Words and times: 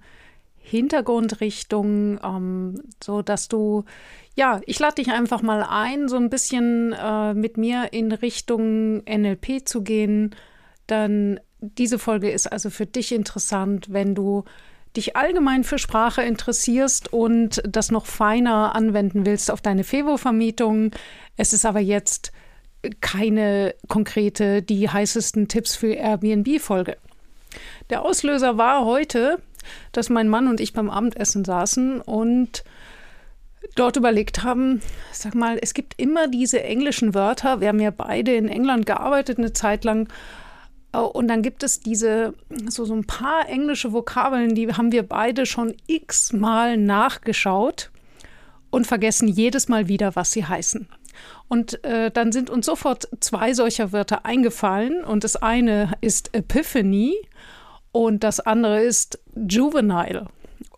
Hintergrundrichtung, 0.61 2.19
ähm, 2.23 2.83
so 3.03 3.21
dass 3.21 3.47
du, 3.47 3.85
ja, 4.35 4.61
ich 4.65 4.79
lade 4.79 4.95
dich 4.95 5.11
einfach 5.11 5.41
mal 5.41 5.63
ein, 5.63 6.07
so 6.07 6.17
ein 6.17 6.29
bisschen 6.29 6.93
äh, 6.93 7.33
mit 7.33 7.57
mir 7.57 7.91
in 7.91 8.11
Richtung 8.11 9.03
NLP 9.03 9.67
zu 9.67 9.81
gehen. 9.81 10.35
Dann 10.87 11.39
diese 11.61 11.99
Folge 11.99 12.29
ist 12.29 12.51
also 12.51 12.69
für 12.69 12.85
dich 12.85 13.11
interessant, 13.11 13.91
wenn 13.91 14.15
du 14.15 14.43
dich 14.95 15.15
allgemein 15.15 15.63
für 15.63 15.77
Sprache 15.77 16.21
interessierst 16.23 17.13
und 17.13 17.61
das 17.67 17.91
noch 17.91 18.05
feiner 18.05 18.75
anwenden 18.75 19.25
willst 19.25 19.51
auf 19.51 19.61
deine 19.61 19.83
Fevo-Vermietung. 19.83 20.91
Es 21.37 21.53
ist 21.53 21.65
aber 21.65 21.79
jetzt 21.79 22.31
keine 23.01 23.75
konkrete, 23.87 24.61
die 24.61 24.89
heißesten 24.89 25.47
Tipps 25.47 25.75
für 25.75 25.93
Airbnb-Folge. 25.93 26.97
Der 27.89 28.03
Auslöser 28.03 28.57
war 28.57 28.85
heute, 28.85 29.39
dass 29.91 30.09
mein 30.09 30.29
Mann 30.29 30.47
und 30.47 30.59
ich 30.59 30.73
beim 30.73 30.89
Abendessen 30.89 31.45
saßen 31.45 32.01
und 32.01 32.63
dort 33.75 33.97
überlegt 33.97 34.43
haben, 34.43 34.81
sag 35.11 35.35
mal, 35.35 35.57
es 35.61 35.73
gibt 35.73 35.99
immer 35.99 36.27
diese 36.27 36.63
englischen 36.63 37.13
Wörter. 37.13 37.61
Wir 37.61 37.69
haben 37.69 37.79
ja 37.79 37.91
beide 37.91 38.35
in 38.35 38.47
England 38.47 38.85
gearbeitet 38.85 39.37
eine 39.37 39.53
Zeit 39.53 39.83
lang. 39.83 40.07
Und 40.91 41.27
dann 41.27 41.43
gibt 41.43 41.61
es 41.63 41.81
diese, 41.81 42.33
so, 42.67 42.83
so 42.85 42.95
ein 42.95 43.05
paar 43.05 43.47
englische 43.47 43.93
Vokabeln, 43.93 44.55
die 44.55 44.73
haben 44.73 44.91
wir 44.91 45.03
beide 45.03 45.45
schon 45.45 45.75
x-mal 45.85 46.77
nachgeschaut 46.77 47.91
und 48.71 48.87
vergessen 48.87 49.27
jedes 49.27 49.67
Mal 49.67 49.87
wieder, 49.87 50.15
was 50.15 50.31
sie 50.31 50.45
heißen. 50.45 50.87
Und 51.47 51.83
äh, 51.83 52.11
dann 52.11 52.31
sind 52.31 52.49
uns 52.49 52.65
sofort 52.65 53.07
zwei 53.19 53.53
solcher 53.53 53.91
Wörter 53.91 54.25
eingefallen. 54.25 55.03
Und 55.03 55.23
das 55.23 55.35
eine 55.35 55.91
ist 56.01 56.33
Epiphany 56.33 57.15
und 57.91 58.23
das 58.23 58.39
andere 58.39 58.81
ist 58.81 59.19
Juvenile. 59.35 60.27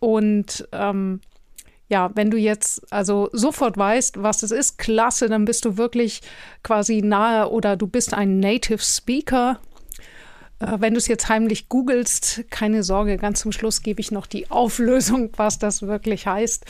Und 0.00 0.68
ähm, 0.72 1.20
ja, 1.88 2.10
wenn 2.14 2.30
du 2.30 2.38
jetzt 2.38 2.90
also 2.92 3.28
sofort 3.32 3.76
weißt, 3.76 4.22
was 4.22 4.38
das 4.38 4.50
ist, 4.50 4.78
klasse, 4.78 5.28
dann 5.28 5.44
bist 5.44 5.64
du 5.64 5.76
wirklich 5.76 6.22
quasi 6.62 7.02
nahe 7.02 7.50
oder 7.50 7.76
du 7.76 7.86
bist 7.86 8.14
ein 8.14 8.40
Native 8.40 8.82
Speaker. 8.82 9.60
Äh, 10.58 10.78
wenn 10.78 10.94
du 10.94 10.98
es 10.98 11.06
jetzt 11.06 11.28
heimlich 11.28 11.68
googelst, 11.68 12.44
keine 12.50 12.82
Sorge, 12.82 13.18
ganz 13.18 13.40
zum 13.40 13.52
Schluss 13.52 13.82
gebe 13.82 14.00
ich 14.00 14.10
noch 14.10 14.26
die 14.26 14.50
Auflösung, 14.50 15.30
was 15.36 15.58
das 15.58 15.82
wirklich 15.82 16.26
heißt. 16.26 16.64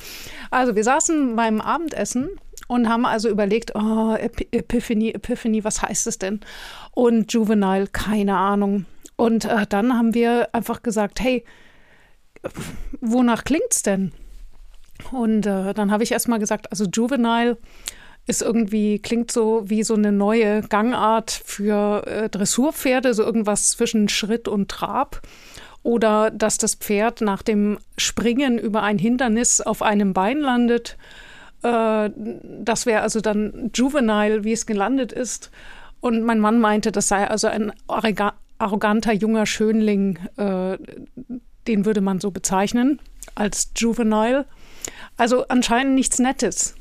Also 0.51 0.75
wir 0.75 0.83
saßen 0.83 1.37
beim 1.37 1.61
Abendessen 1.61 2.29
und 2.67 2.89
haben 2.89 3.07
also 3.07 3.29
überlegt, 3.29 3.77
oh, 3.77 4.15
Epiphany, 4.17 5.11
Epiphany, 5.11 5.63
was 5.63 5.83
heißt 5.83 6.07
es 6.07 6.19
denn? 6.19 6.41
Und 6.93 7.33
Juvenile, 7.33 7.87
keine 7.87 8.37
Ahnung. 8.37 8.87
Und 9.23 9.45
äh, 9.45 9.69
dann 9.69 9.97
haben 9.97 10.15
wir 10.15 10.53
einfach 10.53 10.83
gesagt, 10.83 11.21
hey, 11.21 11.45
wonach 13.01 13.45
klingt's 13.45 13.85
denn? 13.85 14.11
Und 15.13 15.47
äh, 15.47 15.75
dann 15.75 15.93
habe 15.93 16.03
ich 16.03 16.11
erstmal 16.11 16.41
gesagt, 16.41 16.73
also 16.73 16.87
Juvenile 16.93 17.57
ist 18.27 18.43
irgendwie, 18.43 18.99
klingt 18.99 19.31
so 19.31 19.63
wie 19.71 19.85
so 19.85 19.95
eine 19.95 20.11
neue 20.11 20.63
Gangart 20.63 21.31
für 21.31 22.05
äh, 22.05 22.29
Dressurpferde, 22.31 23.15
so 23.15 23.23
irgendwas 23.23 23.71
zwischen 23.71 24.09
Schritt 24.09 24.49
und 24.49 24.69
Trab. 24.69 25.23
Oder 25.85 26.33
dass 26.33 26.59
das 26.59 26.75
Pferd 26.75 27.21
nach 27.21 27.43
dem 27.43 27.79
Springen 27.97 28.59
über 28.59 28.83
ein 28.83 28.99
Hindernis 28.99 29.61
auf 29.61 29.83
einem 29.83 30.15
Bein 30.15 30.41
landet. 30.41 30.97
Äh, 31.63 32.11
das 32.65 32.87
wäre 32.87 33.03
also 33.03 33.21
dann 33.21 33.71
juvenile, 33.73 34.43
wie 34.43 34.53
es 34.53 34.67
gelandet 34.67 35.13
ist. 35.13 35.53
Und 36.01 36.25
mein 36.25 36.41
Mann 36.41 36.59
meinte, 36.59 36.91
das 36.91 37.07
sei 37.07 37.31
also 37.31 37.47
ein 37.47 37.73
arroganter 38.63 39.13
junger 39.13 39.47
Schönling, 39.47 40.19
äh, 40.37 40.79
den 41.67 41.85
würde 41.85 42.01
man 42.01 42.21
so 42.21 42.31
bezeichnen 42.31 43.01
als 43.35 43.71
juvenile. 43.77 44.47
Also 45.17 45.47
anscheinend 45.49 45.95
nichts 45.95 46.19
Nettes. 46.19 46.75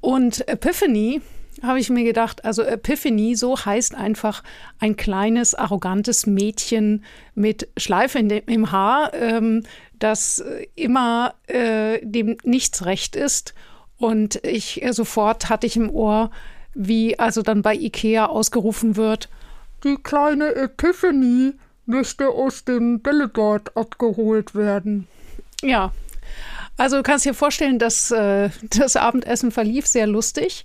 Und 0.00 0.46
Epiphany 0.48 1.20
habe 1.62 1.78
ich 1.78 1.90
mir 1.90 2.04
gedacht, 2.04 2.44
also 2.44 2.62
Epiphany, 2.62 3.34
so 3.36 3.56
heißt 3.56 3.94
einfach 3.94 4.42
ein 4.78 4.96
kleines, 4.96 5.54
arrogantes 5.54 6.26
Mädchen 6.26 7.04
mit 7.34 7.68
Schleife 7.76 8.22
dem, 8.22 8.42
im 8.46 8.70
Haar, 8.70 9.14
ähm, 9.14 9.62
das 9.98 10.44
immer 10.74 11.34
äh, 11.46 12.00
dem 12.02 12.36
nichts 12.44 12.84
recht 12.84 13.16
ist 13.16 13.54
und 13.96 14.44
ich 14.44 14.82
äh, 14.82 14.92
sofort 14.92 15.48
hatte 15.48 15.66
ich 15.66 15.76
im 15.76 15.90
Ohr, 15.90 16.30
wie 16.74 17.18
also 17.18 17.42
dann 17.42 17.62
bei 17.62 17.74
Ikea 17.74 18.26
ausgerufen 18.26 18.96
wird, 18.96 19.28
die 19.84 19.96
kleine 19.96 20.54
Epiphany 20.54 21.54
möchte 21.86 22.28
aus 22.28 22.64
dem 22.64 23.00
Bällebad 23.00 23.76
abgeholt 23.76 24.54
werden. 24.54 25.06
Ja, 25.62 25.92
also 26.76 26.96
du 26.96 27.02
kannst 27.02 27.24
dir 27.24 27.34
vorstellen, 27.34 27.78
dass 27.78 28.10
äh, 28.10 28.50
das 28.70 28.96
Abendessen 28.96 29.50
verlief 29.50 29.86
sehr 29.86 30.06
lustig, 30.06 30.64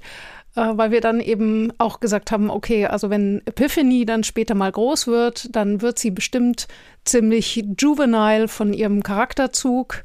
äh, 0.55 0.61
weil 0.71 0.91
wir 0.91 1.01
dann 1.01 1.19
eben 1.19 1.71
auch 1.77 1.99
gesagt 1.99 2.31
haben, 2.31 2.49
okay, 2.49 2.87
also 2.87 3.09
wenn 3.09 3.41
Epiphany 3.45 4.05
dann 4.05 4.23
später 4.23 4.55
mal 4.55 4.71
groß 4.71 5.07
wird, 5.07 5.55
dann 5.55 5.81
wird 5.81 5.99
sie 5.99 6.11
bestimmt 6.11 6.67
ziemlich 7.05 7.63
juvenile 7.77 8.47
von 8.47 8.73
ihrem 8.73 9.03
Charakterzug. 9.03 10.03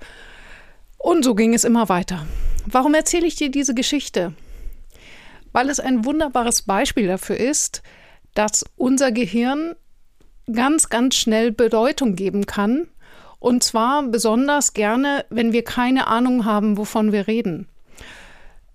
Und 0.98 1.24
so 1.24 1.34
ging 1.34 1.54
es 1.54 1.64
immer 1.64 1.88
weiter. 1.88 2.26
Warum 2.66 2.94
erzähle 2.94 3.26
ich 3.26 3.36
dir 3.36 3.50
diese 3.50 3.74
Geschichte? 3.74 4.32
Weil 5.52 5.68
es 5.68 5.80
ein 5.80 6.04
wunderbares 6.04 6.62
Beispiel 6.62 7.06
dafür 7.06 7.36
ist, 7.36 7.82
dass 8.34 8.64
unser 8.76 9.12
Gehirn 9.12 9.74
ganz, 10.52 10.88
ganz 10.88 11.14
schnell 11.14 11.52
Bedeutung 11.52 12.16
geben 12.16 12.46
kann. 12.46 12.86
Und 13.38 13.62
zwar 13.62 14.02
besonders 14.04 14.72
gerne, 14.72 15.24
wenn 15.30 15.52
wir 15.52 15.64
keine 15.64 16.06
Ahnung 16.06 16.44
haben, 16.44 16.76
wovon 16.76 17.12
wir 17.12 17.26
reden. 17.26 17.68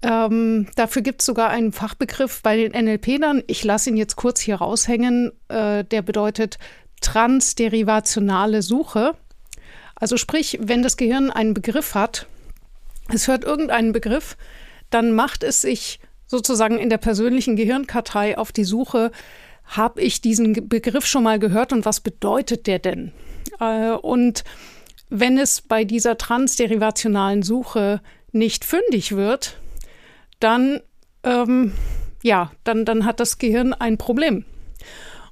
Ähm, 0.02 0.68
dafür 0.76 1.02
gibt 1.02 1.22
es 1.22 1.26
sogar 1.26 1.50
einen 1.50 1.72
Fachbegriff 1.72 2.42
bei 2.42 2.56
den 2.56 2.72
NLP-Lern. 2.72 3.44
Ich 3.48 3.64
lasse 3.64 3.90
ihn 3.90 3.98
jetzt 3.98 4.16
kurz 4.16 4.40
hier 4.40 4.56
raushängen. 4.56 5.32
Äh, 5.50 5.84
der 5.84 6.02
bedeutet 6.02 6.58
transderivationale 7.02 8.62
Suche. 8.62 9.16
Also 9.96 10.16
sprich, 10.16 10.58
wenn 10.62 10.84
das 10.84 10.96
Gehirn 10.96 11.32
einen 11.32 11.54
Begriff 11.54 11.96
hat, 11.96 12.28
es 13.14 13.28
hört 13.28 13.44
irgendeinen 13.44 13.92
Begriff, 13.92 14.38
dann 14.90 15.12
macht 15.12 15.44
es 15.44 15.62
sich 15.62 16.00
sozusagen 16.26 16.78
in 16.78 16.90
der 16.90 16.98
persönlichen 16.98 17.56
Gehirnkartei 17.56 18.38
auf 18.38 18.52
die 18.52 18.64
Suche, 18.64 19.12
habe 19.70 20.02
ich 20.02 20.22
diesen 20.22 20.68
Begriff 20.68 21.06
schon 21.06 21.24
mal 21.24 21.40
gehört 21.40 21.72
und 21.72 21.86
was 21.86 22.00
bedeutet 22.00 22.68
der 22.68 22.80
denn? 22.80 23.12
Äh, 23.60 23.92
und 23.92 24.44
wenn 25.10 25.38
es 25.38 25.62
bei 25.62 25.84
dieser 25.84 26.18
transderivationalen 26.18 27.44
Suche 27.44 28.02
nicht 28.32 28.66
fündig 28.66 29.16
wird, 29.16 29.58
dann, 30.40 30.82
ähm, 31.24 31.74
ja, 32.24 32.52
dann, 32.64 32.86
dann 32.86 33.06
hat 33.06 33.20
das 33.20 33.38
Gehirn 33.38 33.74
ein 33.74 33.98
Problem. 33.98 34.46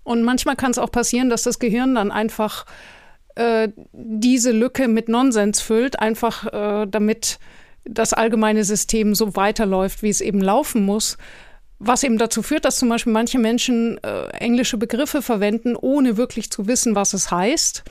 Und 0.04 0.24
manchmal 0.24 0.56
kann 0.56 0.72
es 0.72 0.78
auch 0.78 0.92
passieren, 0.92 1.30
dass 1.30 1.44
das 1.44 1.60
Gehirn 1.60 1.96
dann 1.96 2.12
einfach 2.12 2.66
äh, 3.36 3.70
diese 3.92 4.52
Lücke 4.52 4.88
mit 4.88 5.10
Nonsens 5.10 5.62
füllt, 5.62 6.00
einfach 6.00 6.46
äh, 6.54 6.88
damit 6.88 7.40
das 7.84 8.14
allgemeine 8.14 8.64
System 8.64 9.16
so 9.16 9.36
weiterläuft, 9.36 10.04
wie 10.04 10.10
es 10.10 10.22
eben 10.22 10.42
laufen 10.42 10.86
muss. 10.86 11.18
Was 11.80 12.04
eben 12.04 12.18
dazu 12.18 12.42
führt, 12.42 12.66
dass 12.66 12.78
zum 12.78 12.90
Beispiel 12.90 13.14
manche 13.14 13.38
Menschen 13.38 14.00
äh, 14.04 14.28
englische 14.30 14.78
Begriffe 14.78 15.22
verwenden, 15.22 15.76
ohne 15.76 16.18
wirklich 16.18 16.50
zu 16.50 16.68
wissen, 16.68 16.96
was 16.96 17.14
es 17.14 17.30
heißt. 17.30 17.84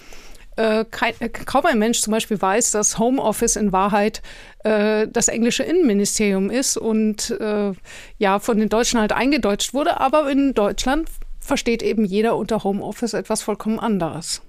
Äh, 0.56 0.84
kein, 0.90 1.14
äh, 1.20 1.28
kaum 1.28 1.66
ein 1.66 1.78
Mensch 1.78 2.00
zum 2.00 2.12
Beispiel 2.12 2.40
weiß, 2.40 2.72
dass 2.72 2.98
Homeoffice 2.98 3.56
in 3.56 3.72
Wahrheit 3.72 4.22
äh, 4.64 5.06
das 5.06 5.28
englische 5.28 5.62
Innenministerium 5.62 6.50
ist 6.50 6.76
und 6.76 7.30
äh, 7.38 7.72
ja 8.18 8.38
von 8.38 8.58
den 8.58 8.70
Deutschen 8.70 8.98
halt 8.98 9.12
eingedeutscht 9.12 9.74
wurde. 9.74 10.00
Aber 10.00 10.30
in 10.30 10.54
Deutschland 10.54 11.08
versteht 11.40 11.82
eben 11.82 12.04
jeder 12.04 12.36
unter 12.36 12.64
Homeoffice 12.64 13.14
etwas 13.14 13.42
vollkommen 13.42 13.78
anderes. 13.78 14.42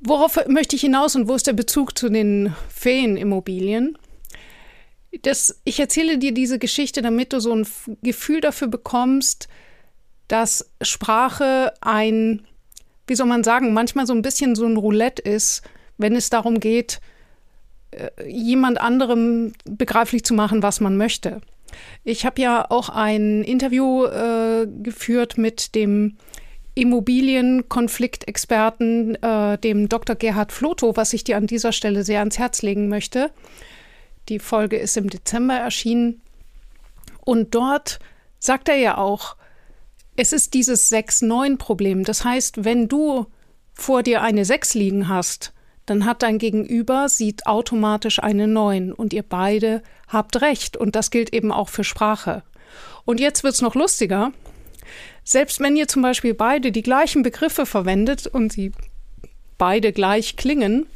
Worauf 0.00 0.38
möchte 0.48 0.76
ich 0.76 0.82
hinaus 0.82 1.16
und 1.16 1.28
wo 1.28 1.34
ist 1.34 1.46
der 1.46 1.52
Bezug 1.52 1.96
zu 1.96 2.08
den 2.08 2.54
Ferienimmobilien? 2.68 3.96
Das, 5.20 5.60
ich 5.64 5.78
erzähle 5.78 6.18
dir 6.18 6.32
diese 6.32 6.58
Geschichte, 6.58 7.02
damit 7.02 7.32
du 7.32 7.40
so 7.40 7.54
ein 7.54 7.66
Gefühl 8.02 8.40
dafür 8.40 8.68
bekommst, 8.68 9.48
dass 10.28 10.70
Sprache 10.80 11.74
ein, 11.82 12.46
wie 13.06 13.14
soll 13.14 13.26
man 13.26 13.44
sagen, 13.44 13.74
manchmal 13.74 14.06
so 14.06 14.14
ein 14.14 14.22
bisschen 14.22 14.54
so 14.54 14.64
ein 14.64 14.78
Roulette 14.78 15.22
ist, 15.22 15.62
wenn 15.98 16.16
es 16.16 16.30
darum 16.30 16.60
geht, 16.60 17.00
äh, 17.90 18.08
jemand 18.26 18.80
anderem 18.80 19.52
begreiflich 19.64 20.24
zu 20.24 20.32
machen, 20.32 20.62
was 20.62 20.80
man 20.80 20.96
möchte. 20.96 21.42
Ich 22.04 22.24
habe 22.24 22.40
ja 22.40 22.70
auch 22.70 22.88
ein 22.88 23.42
Interview 23.42 24.06
äh, 24.06 24.66
geführt 24.82 25.36
mit 25.36 25.74
dem 25.74 26.16
Immobilienkonfliktexperten, 26.74 29.22
äh, 29.22 29.58
dem 29.58 29.90
Dr. 29.90 30.16
Gerhard 30.16 30.52
Floto, 30.52 30.96
was 30.96 31.12
ich 31.12 31.22
dir 31.24 31.36
an 31.36 31.46
dieser 31.46 31.72
Stelle 31.72 32.02
sehr 32.04 32.20
ans 32.20 32.38
Herz 32.38 32.62
legen 32.62 32.88
möchte. 32.88 33.30
Die 34.28 34.38
Folge 34.38 34.76
ist 34.76 34.96
im 34.96 35.10
Dezember 35.10 35.54
erschienen. 35.54 36.22
Und 37.24 37.54
dort 37.54 37.98
sagt 38.38 38.68
er 38.68 38.76
ja 38.76 38.98
auch, 38.98 39.36
es 40.16 40.32
ist 40.32 40.54
dieses 40.54 40.90
6-9-Problem. 40.92 42.04
Das 42.04 42.24
heißt, 42.24 42.64
wenn 42.64 42.88
du 42.88 43.26
vor 43.74 44.02
dir 44.02 44.22
eine 44.22 44.44
6 44.44 44.74
liegen 44.74 45.08
hast, 45.08 45.52
dann 45.86 46.04
hat 46.04 46.22
dein 46.22 46.38
Gegenüber 46.38 47.08
sieht 47.08 47.46
automatisch 47.46 48.22
eine 48.22 48.46
9 48.46 48.92
und 48.92 49.12
ihr 49.12 49.24
beide 49.24 49.82
habt 50.08 50.40
recht. 50.40 50.76
Und 50.76 50.94
das 50.94 51.10
gilt 51.10 51.32
eben 51.32 51.50
auch 51.50 51.68
für 51.68 51.84
Sprache. 51.84 52.42
Und 53.04 53.20
jetzt 53.20 53.42
wird 53.42 53.54
es 53.54 53.62
noch 53.62 53.74
lustiger. 53.74 54.32
Selbst 55.24 55.60
wenn 55.60 55.76
ihr 55.76 55.88
zum 55.88 56.02
Beispiel 56.02 56.34
beide 56.34 56.72
die 56.72 56.82
gleichen 56.82 57.22
Begriffe 57.22 57.66
verwendet 57.66 58.26
und 58.26 58.52
sie 58.52 58.72
beide 59.58 59.92
gleich 59.92 60.36
klingen, 60.36 60.86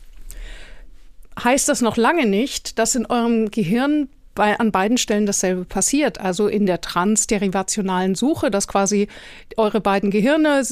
heißt 1.43 1.69
das 1.69 1.81
noch 1.81 1.97
lange 1.97 2.27
nicht, 2.27 2.79
dass 2.79 2.95
in 2.95 3.07
eurem 3.07 3.51
Gehirn 3.51 4.09
bei, 4.37 4.61
an 4.61 4.71
beiden 4.71 4.99
Stellen 4.99 5.27
dasselbe 5.27 5.65
passiert. 5.65 6.21
Also 6.21 6.47
in 6.47 6.67
der 6.67 6.81
transderivationalen 6.81 8.15
Suche, 8.15 8.51
dass 8.51 8.69
quasi 8.69 9.09
eure 9.57 9.81
beiden 9.81 10.11
Gehirne 10.13 10.63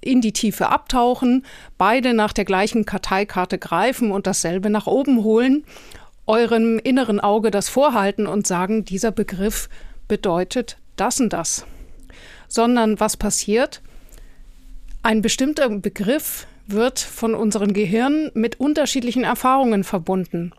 in 0.00 0.20
die 0.20 0.32
Tiefe 0.32 0.70
abtauchen, 0.70 1.44
beide 1.78 2.14
nach 2.14 2.32
der 2.32 2.44
gleichen 2.44 2.84
Karteikarte 2.84 3.58
greifen 3.58 4.10
und 4.10 4.26
dasselbe 4.26 4.70
nach 4.70 4.88
oben 4.88 5.22
holen, 5.22 5.64
eurem 6.26 6.78
inneren 6.78 7.20
Auge 7.20 7.50
das 7.50 7.68
vorhalten 7.68 8.26
und 8.26 8.46
sagen, 8.46 8.84
dieser 8.84 9.12
Begriff 9.12 9.68
bedeutet 10.08 10.78
das 10.96 11.20
und 11.20 11.32
das. 11.32 11.66
Sondern 12.48 12.98
was 12.98 13.16
passiert? 13.16 13.82
Ein 15.02 15.22
bestimmter 15.22 15.68
Begriff 15.68 16.46
wird 16.70 16.98
von 16.98 17.34
unseren 17.34 17.72
Gehirnen 17.72 18.30
mit 18.34 18.60
unterschiedlichen 18.60 19.24
Erfahrungen 19.24 19.84
verbunden. 19.84 20.52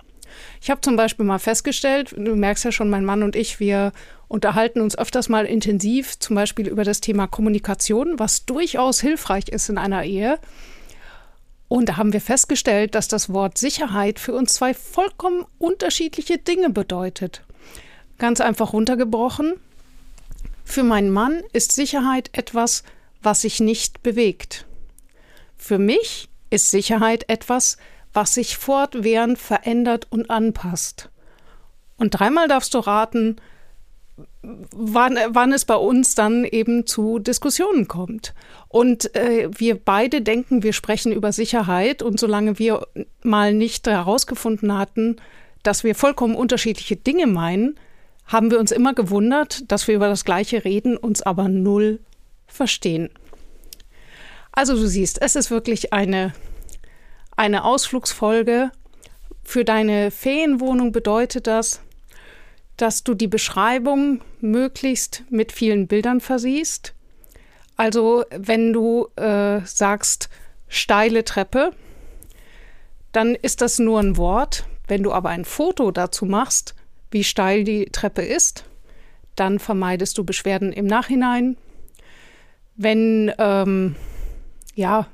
Ich 0.61 0.69
habe 0.69 0.81
zum 0.81 0.95
Beispiel 0.95 1.25
mal 1.25 1.39
festgestellt, 1.39 2.13
du 2.17 2.35
merkst 2.35 2.63
ja 2.63 2.71
schon, 2.71 2.89
mein 2.89 3.05
Mann 3.05 3.23
und 3.23 3.35
ich, 3.35 3.59
wir 3.59 3.91
unterhalten 4.27 4.81
uns 4.81 4.97
öfters 4.97 5.29
mal 5.29 5.45
intensiv, 5.45 6.17
zum 6.19 6.35
Beispiel 6.35 6.67
über 6.67 6.83
das 6.83 7.01
Thema 7.01 7.27
Kommunikation, 7.27 8.17
was 8.17 8.45
durchaus 8.45 9.01
hilfreich 9.01 9.49
ist 9.49 9.69
in 9.69 9.77
einer 9.77 10.03
Ehe. 10.03 10.39
Und 11.67 11.89
da 11.89 11.97
haben 11.97 12.13
wir 12.13 12.21
festgestellt, 12.21 12.95
dass 12.95 13.07
das 13.07 13.31
Wort 13.31 13.57
Sicherheit 13.57 14.19
für 14.19 14.33
uns 14.33 14.53
zwei 14.53 14.73
vollkommen 14.73 15.45
unterschiedliche 15.57 16.37
Dinge 16.37 16.69
bedeutet. 16.69 17.43
Ganz 18.17 18.41
einfach 18.41 18.73
runtergebrochen. 18.73 19.53
Für 20.63 20.83
meinen 20.83 21.11
Mann 21.11 21.41
ist 21.53 21.71
Sicherheit 21.71 22.29
etwas, 22.33 22.83
was 23.21 23.41
sich 23.41 23.59
nicht 23.59 24.03
bewegt. 24.03 24.65
Für 25.61 25.77
mich 25.77 26.27
ist 26.49 26.71
Sicherheit 26.71 27.29
etwas, 27.29 27.77
was 28.13 28.33
sich 28.33 28.57
fortwährend 28.57 29.37
verändert 29.37 30.07
und 30.09 30.31
anpasst. 30.31 31.11
Und 31.97 32.09
dreimal 32.09 32.47
darfst 32.47 32.73
du 32.73 32.79
raten, 32.79 33.35
wann, 34.41 35.19
wann 35.29 35.53
es 35.53 35.65
bei 35.65 35.75
uns 35.75 36.15
dann 36.15 36.45
eben 36.45 36.87
zu 36.87 37.19
Diskussionen 37.19 37.87
kommt. 37.87 38.33
Und 38.69 39.15
äh, 39.15 39.49
wir 39.55 39.75
beide 39.75 40.23
denken, 40.23 40.63
wir 40.63 40.73
sprechen 40.73 41.11
über 41.11 41.31
Sicherheit. 41.31 42.01
Und 42.01 42.19
solange 42.19 42.57
wir 42.57 42.87
mal 43.21 43.53
nicht 43.53 43.85
herausgefunden 43.85 44.75
hatten, 44.75 45.17
dass 45.61 45.83
wir 45.83 45.93
vollkommen 45.93 46.33
unterschiedliche 46.33 46.95
Dinge 46.95 47.27
meinen, 47.27 47.79
haben 48.25 48.49
wir 48.49 48.59
uns 48.59 48.71
immer 48.71 48.95
gewundert, 48.95 49.71
dass 49.71 49.87
wir 49.87 49.93
über 49.93 50.07
das 50.07 50.25
Gleiche 50.25 50.65
reden, 50.65 50.97
uns 50.97 51.21
aber 51.21 51.49
null 51.49 51.99
verstehen. 52.47 53.11
Also 54.51 54.75
du 54.75 54.88
siehst, 54.88 55.21
es 55.21 55.36
ist 55.36 55.51
wirklich 55.51 55.94
eine 55.94 56.33
eine 57.42 57.63
Ausflugsfolge. 57.63 58.71
Für 59.44 59.65
deine 59.65 60.12
Ferienwohnung 60.12 60.92
bedeutet 60.92 61.48
das, 61.48 61.81
dass 62.77 63.03
du 63.03 63.15
die 63.15 63.27
Beschreibung 63.27 64.21
möglichst 64.39 65.24
mit 65.30 65.51
vielen 65.51 65.88
Bildern 65.88 66.21
versiehst. 66.21 66.94
Also 67.77 68.25
wenn 68.30 68.74
du 68.74 69.07
äh, 69.15 69.62
sagst 69.65 70.30
steile 70.68 71.25
Treppe, 71.25 71.71
dann 73.12 73.36
ist 73.36 73.62
das 73.62 73.80
nur 73.80 74.00
ein 74.00 74.18
Wort. 74.18 74.65
Wenn 74.88 75.03
du 75.03 75.12
aber 75.12 75.30
ein 75.30 75.45
Foto 75.45 75.92
dazu 75.92 76.25
machst, 76.25 76.75
wie 77.09 77.24
steil 77.24 77.63
die 77.63 77.86
Treppe 77.86 78.21
ist, 78.21 78.65
dann 79.36 79.57
vermeidest 79.59 80.18
du 80.18 80.24
Beschwerden 80.24 80.71
im 80.71 80.86
Nachhinein. 80.86 81.57
Wenn 82.75 83.31
ähm, 83.38 83.95
ja 84.75 85.07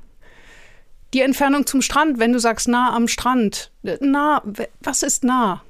die 1.13 1.21
Entfernung 1.21 1.65
zum 1.65 1.81
Strand, 1.81 2.19
wenn 2.19 2.33
du 2.33 2.39
sagst 2.39 2.68
nah 2.68 2.95
am 2.95 3.07
Strand, 3.07 3.71
nah, 4.01 4.44
was 4.81 5.04
ist 5.04 5.24
nah? 5.24 5.63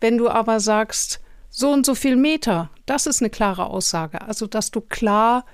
Wenn 0.00 0.18
du 0.18 0.28
aber 0.28 0.60
sagst 0.60 1.20
so 1.50 1.70
und 1.70 1.86
so 1.86 1.94
viel 1.94 2.16
Meter, 2.16 2.70
das 2.86 3.06
ist 3.06 3.20
eine 3.20 3.30
klare 3.30 3.66
Aussage. 3.66 4.22
Also, 4.22 4.46
dass 4.46 4.70
du 4.70 4.80
klar 4.80 5.44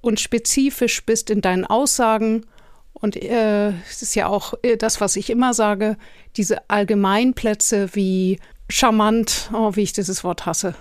und 0.00 0.20
spezifisch 0.20 1.04
bist 1.04 1.30
in 1.30 1.40
deinen 1.40 1.64
Aussagen. 1.64 2.46
Und 2.92 3.16
äh, 3.16 3.70
es 3.88 4.02
ist 4.02 4.14
ja 4.14 4.26
auch 4.26 4.54
äh, 4.62 4.76
das, 4.76 5.00
was 5.00 5.16
ich 5.16 5.30
immer 5.30 5.54
sage, 5.54 5.96
diese 6.36 6.68
Allgemeinplätze 6.68 7.94
wie 7.94 8.40
charmant, 8.68 9.50
oh, 9.52 9.76
wie 9.76 9.82
ich 9.82 9.92
dieses 9.92 10.24
Wort 10.24 10.46
hasse. 10.46 10.74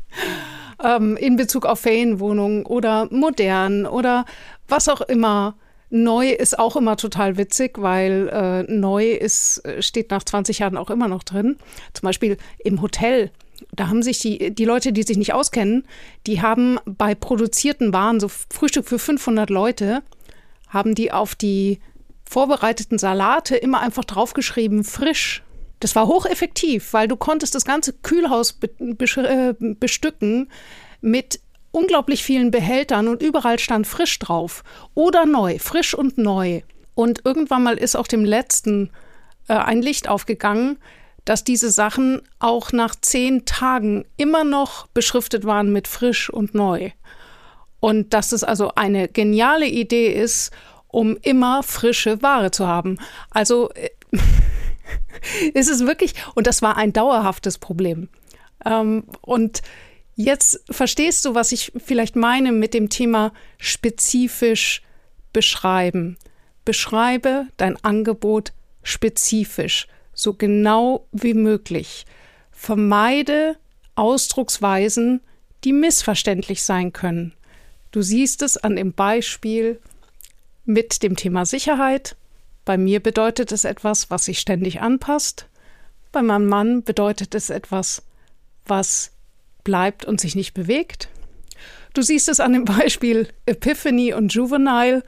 ähm, 0.84 1.16
in 1.16 1.36
Bezug 1.36 1.66
auf 1.66 1.80
Ferienwohnungen 1.80 2.66
oder 2.66 3.08
modern 3.10 3.86
oder 3.86 4.24
was 4.70 4.88
auch 4.88 5.00
immer 5.00 5.56
Neu 5.92 6.30
ist 6.30 6.56
auch 6.56 6.76
immer 6.76 6.96
total 6.96 7.36
witzig, 7.36 7.76
weil 7.76 8.28
äh, 8.28 8.72
neu 8.72 9.10
ist, 9.10 9.58
äh, 9.64 9.82
steht 9.82 10.12
nach 10.12 10.22
20 10.22 10.60
Jahren 10.60 10.76
auch 10.76 10.88
immer 10.88 11.08
noch 11.08 11.24
drin. 11.24 11.56
Zum 11.94 12.06
Beispiel 12.06 12.36
im 12.60 12.80
Hotel. 12.80 13.32
Da 13.72 13.88
haben 13.88 14.02
sich 14.04 14.20
die, 14.20 14.54
die 14.54 14.64
Leute, 14.64 14.92
die 14.92 15.02
sich 15.02 15.18
nicht 15.18 15.34
auskennen, 15.34 15.84
die 16.28 16.40
haben 16.40 16.78
bei 16.86 17.16
produzierten 17.16 17.92
Waren, 17.92 18.20
so 18.20 18.28
Frühstück 18.28 18.86
für 18.86 19.00
500 19.00 19.50
Leute, 19.50 20.02
haben 20.68 20.94
die 20.94 21.10
auf 21.10 21.34
die 21.34 21.80
vorbereiteten 22.24 22.98
Salate 22.98 23.56
immer 23.56 23.80
einfach 23.80 24.04
draufgeschrieben, 24.04 24.84
frisch. 24.84 25.42
Das 25.80 25.96
war 25.96 26.06
hocheffektiv, 26.06 26.92
weil 26.92 27.08
du 27.08 27.16
konntest 27.16 27.56
das 27.56 27.64
ganze 27.64 27.94
Kühlhaus 27.94 28.52
be 28.52 28.70
äh, 28.78 29.54
bestücken 29.58 30.50
mit 31.00 31.40
unglaublich 31.72 32.22
vielen 32.22 32.50
Behältern 32.50 33.08
und 33.08 33.22
überall 33.22 33.58
stand 33.58 33.86
frisch 33.86 34.18
drauf 34.18 34.64
oder 34.94 35.26
neu, 35.26 35.58
frisch 35.58 35.94
und 35.94 36.18
neu. 36.18 36.62
Und 36.94 37.24
irgendwann 37.24 37.62
mal 37.62 37.78
ist 37.78 37.96
auch 37.96 38.06
dem 38.06 38.24
letzten 38.24 38.90
äh, 39.48 39.54
ein 39.54 39.82
Licht 39.82 40.08
aufgegangen, 40.08 40.78
dass 41.24 41.44
diese 41.44 41.70
Sachen 41.70 42.22
auch 42.38 42.72
nach 42.72 42.94
zehn 42.94 43.44
Tagen 43.44 44.04
immer 44.16 44.44
noch 44.44 44.86
beschriftet 44.88 45.44
waren 45.44 45.72
mit 45.72 45.86
frisch 45.86 46.30
und 46.30 46.54
neu. 46.54 46.90
Und 47.78 48.12
dass 48.12 48.32
es 48.32 48.44
also 48.44 48.72
eine 48.74 49.08
geniale 49.08 49.66
Idee 49.66 50.08
ist, 50.08 50.50
um 50.88 51.16
immer 51.22 51.62
frische 51.62 52.20
Ware 52.22 52.50
zu 52.50 52.66
haben. 52.66 52.98
Also 53.30 53.70
äh, 53.70 53.90
ist 55.54 55.70
es 55.70 55.86
wirklich, 55.86 56.14
und 56.34 56.46
das 56.46 56.62
war 56.62 56.76
ein 56.76 56.92
dauerhaftes 56.92 57.58
Problem. 57.58 58.08
Ähm, 58.64 59.04
und 59.20 59.62
Jetzt 60.22 60.62
verstehst 60.70 61.24
du, 61.24 61.34
was 61.34 61.50
ich 61.50 61.72
vielleicht 61.78 62.14
meine 62.14 62.52
mit 62.52 62.74
dem 62.74 62.90
Thema 62.90 63.32
spezifisch 63.56 64.82
beschreiben. 65.32 66.18
Beschreibe 66.66 67.46
dein 67.56 67.82
Angebot 67.82 68.52
spezifisch, 68.82 69.88
so 70.12 70.34
genau 70.34 71.06
wie 71.10 71.32
möglich. 71.32 72.04
Vermeide 72.50 73.56
Ausdrucksweisen, 73.94 75.22
die 75.64 75.72
missverständlich 75.72 76.64
sein 76.64 76.92
können. 76.92 77.32
Du 77.90 78.02
siehst 78.02 78.42
es 78.42 78.58
an 78.58 78.76
dem 78.76 78.92
Beispiel 78.92 79.80
mit 80.66 81.02
dem 81.02 81.16
Thema 81.16 81.46
Sicherheit. 81.46 82.14
Bei 82.66 82.76
mir 82.76 83.00
bedeutet 83.00 83.52
es 83.52 83.64
etwas, 83.64 84.10
was 84.10 84.26
sich 84.26 84.38
ständig 84.38 84.82
anpasst. 84.82 85.46
Bei 86.12 86.20
meinem 86.20 86.46
Mann 86.46 86.82
bedeutet 86.82 87.34
es 87.34 87.48
etwas, 87.48 88.02
was 88.66 89.12
bleibt 89.64 90.04
und 90.04 90.20
sich 90.20 90.34
nicht 90.34 90.54
bewegt. 90.54 91.08
Du 91.94 92.02
siehst 92.02 92.28
es 92.28 92.40
an 92.40 92.52
dem 92.52 92.64
Beispiel 92.64 93.28
Epiphany 93.46 94.12
und 94.14 94.32
Juvenile, 94.32 95.02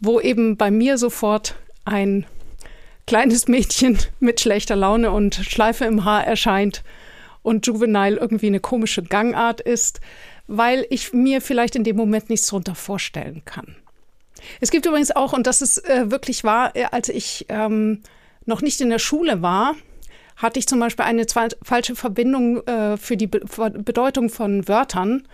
wo 0.00 0.20
eben 0.20 0.56
bei 0.56 0.70
mir 0.70 0.98
sofort 0.98 1.54
ein 1.84 2.26
kleines 3.06 3.48
Mädchen 3.48 3.98
mit 4.20 4.40
schlechter 4.40 4.76
Laune 4.76 5.10
und 5.10 5.34
Schleife 5.34 5.84
im 5.84 6.04
Haar 6.04 6.26
erscheint 6.26 6.82
und 7.42 7.66
Juvenile 7.66 8.16
irgendwie 8.16 8.46
eine 8.46 8.60
komische 8.60 9.02
Gangart 9.02 9.60
ist, 9.60 10.00
weil 10.46 10.86
ich 10.90 11.12
mir 11.12 11.40
vielleicht 11.40 11.76
in 11.76 11.84
dem 11.84 11.96
Moment 11.96 12.30
nichts 12.30 12.48
darunter 12.48 12.74
vorstellen 12.74 13.42
kann. 13.44 13.76
Es 14.60 14.70
gibt 14.70 14.86
übrigens 14.86 15.10
auch, 15.10 15.32
und 15.32 15.46
das 15.46 15.62
ist 15.62 15.88
äh, 15.88 16.10
wirklich 16.10 16.44
wahr, 16.44 16.74
äh, 16.74 16.84
als 16.90 17.08
ich 17.08 17.46
ähm, 17.48 18.02
noch 18.44 18.60
nicht 18.60 18.80
in 18.80 18.90
der 18.90 18.98
Schule 18.98 19.42
war, 19.42 19.74
hatte 20.36 20.58
ich 20.58 20.66
zum 20.66 20.80
Beispiel 20.80 21.04
eine 21.04 21.26
falsche 21.62 21.96
Verbindung 21.96 22.66
äh, 22.66 22.96
für 22.96 23.16
die 23.16 23.26
Be 23.26 23.40
Bedeutung 23.70 24.30
von 24.30 24.66
Wörtern. 24.68 25.26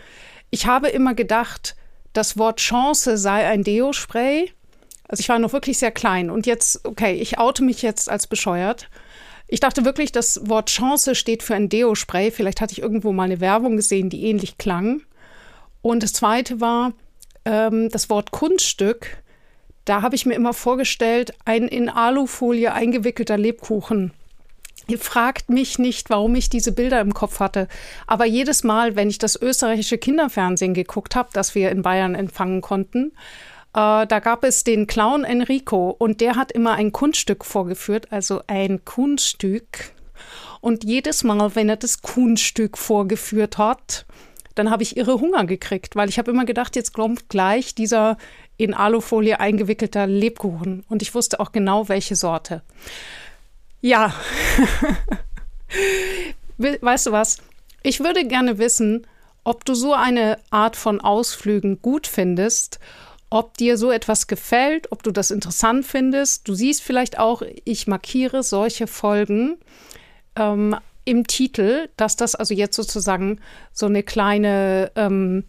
Ich 0.50 0.66
habe 0.66 0.88
immer 0.88 1.14
gedacht, 1.14 1.76
das 2.12 2.37
Wort 2.38 2.59
Chance 2.59 3.16
sei 3.16 3.47
ein 3.47 3.62
Deo-Spray. 3.62 4.52
Also 5.09 5.21
ich 5.21 5.28
war 5.28 5.38
noch 5.38 5.52
wirklich 5.52 5.78
sehr 5.78 5.90
klein 5.90 6.30
und 6.30 6.47
jetzt, 6.47 6.87
okay, 6.87 7.14
ich 7.14 7.38
oute 7.38 7.64
mich 7.64 7.83
jetzt 7.83 8.09
als 8.09 8.26
bescheuert. 8.26 8.88
Ich 9.49 9.59
dachte 9.59 9.85
wirklich, 9.85 10.12
das 10.12 10.49
Wort 10.49 10.69
Chance 10.69 11.16
steht 11.16 11.42
für 11.42 11.57
ein 11.57 11.69
Deo-Spray. 11.69 12.30
Vielleicht 12.30 12.61
hatte 12.61 12.73
ich 12.73 12.83
irgendwo 12.83 13.12
mal 13.12 13.25
eine 13.25 13.40
Werbung 13.40 13.76
gesehen, 13.76 14.09
die 14.09 14.25
ähnlich 14.26 14.59
klang. 14.59 15.02
Und 15.83 16.04
das 16.04 16.12
zweite 16.12 16.61
war 16.61 16.92
ähm, 17.45 17.88
das 17.88 18.11
Wort 18.11 18.30
Kunststück. 18.30 19.23
Da 19.85 20.02
habe 20.02 20.14
ich 20.14 20.26
mir 20.26 20.35
immer 20.35 20.52
vorgestellt, 20.52 21.33
ein 21.45 21.66
in 21.66 21.88
Alufolie 21.88 22.73
eingewickelter 22.73 23.38
Lebkuchen. 23.38 24.12
Ihr 24.91 24.99
fragt 24.99 25.51
mich 25.51 25.79
nicht, 25.79 26.11
warum 26.11 26.35
ich 26.35 26.51
diese 26.51 26.73
Bilder 26.73 27.01
im 27.01 27.15
Kopf 27.15 27.39
hatte. 27.39 27.69
Aber 28.09 28.25
jedes 28.25 28.65
Mal, 28.65 28.97
wenn 28.97 29.09
ich 29.09 29.19
das 29.19 29.41
österreichische 29.41 29.99
Kinderfernsehen 29.99 30.75
geguckt 30.75 31.15
habe, 31.15 31.29
das 31.33 31.55
wir 31.55 31.71
in 31.71 31.83
Bayern 31.83 32.17
empfangen 32.17 32.61
konnten, 32.61 33.13
äh, 33.73 34.05
da 34.05 34.19
gab 34.19 34.43
es 34.43 34.65
den 34.65 34.89
Clown 34.89 35.23
Enrico 35.23 35.95
und 35.97 36.21
der 36.21 36.35
hat 36.35 36.51
immer 36.51 36.73
ein 36.73 36.91
Kunststück 36.91 37.45
vorgeführt, 37.45 38.09
also 38.11 38.43
ein 38.49 38.85
Kunststück. 38.85 39.93
Und 40.61 40.83
jedes 40.83 41.23
Mal, 41.23 41.55
wenn 41.55 41.69
er 41.69 41.77
das 41.77 42.03
Kunststück 42.03 42.77
vorgeführt 42.77 43.59
hat, 43.59 44.07
dann 44.57 44.73
habe 44.73 44.83
ich 44.83 44.97
irre 44.97 45.21
Hunger 45.21 45.45
gekriegt, 45.45 45.95
weil 45.95 46.09
ich 46.09 46.19
habe 46.19 46.33
immer 46.33 46.47
gedacht, 46.47 46.75
jetzt 46.75 46.95
kommt 46.95 47.29
gleich 47.29 47.77
dieser 47.77 48.17
in 48.57 48.75
Alufolie 48.75 49.39
eingewickelter 49.39 50.09
Lebkuchen. 50.09 50.85
Und 50.89 51.01
ich 51.01 51.15
wusste 51.15 51.39
auch 51.39 51.53
genau, 51.53 51.89
welche 51.89 52.17
Sorte. 52.17 52.63
Ja. 53.81 54.15
weißt 56.59 57.07
du 57.07 57.13
was? 57.13 57.39
Ich 57.83 58.01
würde 58.01 58.27
gerne 58.27 58.59
wissen, 58.59 59.07
ob 59.45 59.65
du 59.65 59.75
so 59.75 59.95
eine 59.95 60.39
Art 60.51 60.77
von 60.77 61.01
Ausflügen 61.01 61.81
gut 61.81 62.07
findest, 62.07 62.79
ob 63.31 63.57
dir 63.57 63.79
so 63.79 63.91
etwas 63.91 64.27
gefällt, 64.27 64.93
ob 64.93 65.03
du 65.03 65.13
das 65.13 65.31
interessant 65.31 65.87
findest. 65.87 66.47
Du 66.49 66.55
siehst 66.55 66.83
vielleicht 66.83 67.19
auch, 67.19 67.43
ich 67.65 67.87
markiere 67.87 68.43
solche 68.43 68.87
Folgen 68.87 69.57
ähm, 70.37 70.77
im 71.05 71.27
Titel, 71.27 71.89
dass 71.97 72.17
das 72.17 72.35
also 72.35 72.55
jetzt 72.55 72.77
sozusagen 72.77 73.41
so 73.73 73.87
eine 73.87 74.03
kleine 74.03 74.93
ähm, 74.97 75.45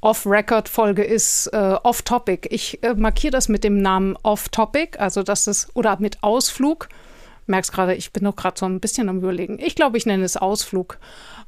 Off-Record-Folge 0.00 1.04
ist, 1.04 1.48
äh, 1.48 1.76
Off-Topic. 1.82 2.48
Ich 2.50 2.82
äh, 2.82 2.94
markiere 2.94 3.32
das 3.32 3.48
mit 3.48 3.62
dem 3.62 3.80
Namen 3.80 4.16
Off-Topic, 4.22 4.98
also 4.98 5.22
dass 5.22 5.46
es, 5.46 5.68
oder 5.74 5.98
mit 6.00 6.22
Ausflug. 6.22 6.88
Merkst 7.46 7.72
gerade, 7.72 7.94
ich 7.94 8.12
bin 8.12 8.24
noch 8.24 8.36
gerade 8.36 8.58
so 8.58 8.66
ein 8.66 8.80
bisschen 8.80 9.08
am 9.08 9.18
Überlegen. 9.18 9.58
Ich 9.60 9.74
glaube, 9.74 9.98
ich 9.98 10.06
nenne 10.06 10.24
es 10.24 10.36
Ausflug. 10.36 10.98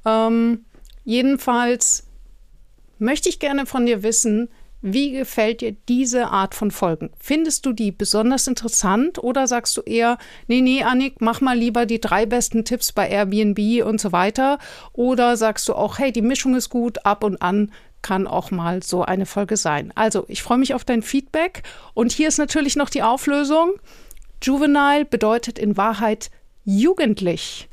Ähm, 0.04 0.64
jedenfalls 1.04 2.06
möchte 2.98 3.28
ich 3.28 3.38
gerne 3.38 3.66
von 3.66 3.86
dir 3.86 4.02
wissen, 4.02 4.48
wie 4.80 5.10
gefällt 5.10 5.60
dir 5.60 5.74
diese 5.88 6.28
Art 6.28 6.54
von 6.54 6.70
Folgen? 6.70 7.10
Findest 7.18 7.66
du 7.66 7.72
die 7.72 7.90
besonders 7.90 8.46
interessant 8.46 9.20
oder 9.20 9.48
sagst 9.48 9.76
du 9.76 9.80
eher, 9.80 10.18
nee, 10.46 10.60
nee, 10.60 10.84
Annik, 10.84 11.20
mach 11.20 11.40
mal 11.40 11.58
lieber 11.58 11.84
die 11.84 12.00
drei 12.00 12.26
besten 12.26 12.64
Tipps 12.64 12.92
bei 12.92 13.08
Airbnb 13.08 13.84
und 13.84 14.00
so 14.00 14.12
weiter? 14.12 14.58
Oder 14.92 15.36
sagst 15.36 15.68
du 15.68 15.74
auch, 15.74 15.98
hey, 15.98 16.12
die 16.12 16.22
Mischung 16.22 16.54
ist 16.54 16.68
gut, 16.68 17.04
ab 17.04 17.24
und 17.24 17.42
an 17.42 17.72
kann 18.02 18.28
auch 18.28 18.52
mal 18.52 18.80
so 18.82 19.02
eine 19.02 19.26
Folge 19.26 19.56
sein. 19.56 19.92
Also, 19.96 20.24
ich 20.28 20.44
freue 20.44 20.58
mich 20.58 20.74
auf 20.74 20.84
dein 20.84 21.02
Feedback. 21.02 21.64
Und 21.94 22.12
hier 22.12 22.28
ist 22.28 22.38
natürlich 22.38 22.76
noch 22.76 22.90
die 22.90 23.02
Auflösung. 23.02 23.72
Juvenile 24.42 25.04
bedeutet 25.04 25.58
in 25.58 25.76
Wahrheit 25.76 26.30
jugendlich. 26.64 27.68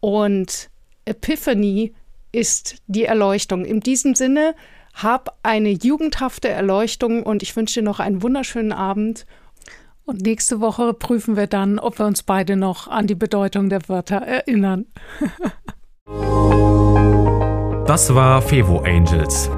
Und 0.00 0.70
Epiphany 1.04 1.94
ist 2.32 2.76
die 2.86 3.04
Erleuchtung. 3.04 3.64
In 3.64 3.80
diesem 3.80 4.14
Sinne, 4.14 4.54
hab 4.94 5.38
eine 5.42 5.70
jugendhafte 5.70 6.48
Erleuchtung 6.48 7.22
und 7.22 7.42
ich 7.42 7.56
wünsche 7.56 7.80
dir 7.80 7.84
noch 7.84 8.00
einen 8.00 8.22
wunderschönen 8.22 8.72
Abend. 8.72 9.26
Und 10.04 10.22
nächste 10.22 10.60
Woche 10.60 10.94
prüfen 10.94 11.36
wir 11.36 11.46
dann, 11.46 11.78
ob 11.78 11.98
wir 11.98 12.06
uns 12.06 12.22
beide 12.22 12.56
noch 12.56 12.88
an 12.88 13.06
die 13.06 13.14
Bedeutung 13.14 13.68
der 13.68 13.88
Wörter 13.88 14.16
erinnern. 14.16 14.86
das 17.86 18.14
war 18.14 18.42
Fevo 18.42 18.80
Angels, 18.80 19.48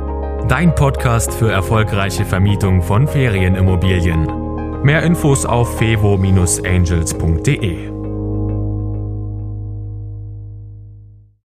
dein 0.49 0.75
Podcast 0.75 1.33
für 1.33 1.51
erfolgreiche 1.51 2.27
Vermietung 2.27 2.83
von 2.83 3.09
Ferienimmobilien. 3.09 4.44
Mehr 4.85 5.03
Infos 5.03 5.45
auf 5.47 5.79
fevo-angels.de. 5.79 7.94